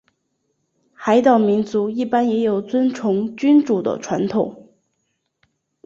[0.95, 4.73] 海岛民族一般也有尊崇君主的传统。